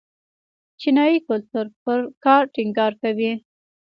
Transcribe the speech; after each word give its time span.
چینايي 0.81 1.17
کلتور 1.27 1.65
پر 1.83 1.99
کار 2.25 2.43
ټینګار 2.53 2.93
کوي. 3.01 3.31